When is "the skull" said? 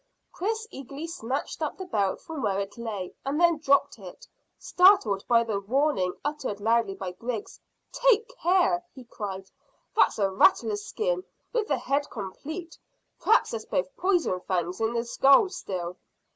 14.93-15.49